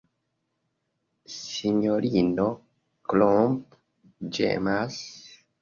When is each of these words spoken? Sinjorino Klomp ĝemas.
Sinjorino 1.35 2.47
Klomp 3.13 3.79
ĝemas. 4.39 4.99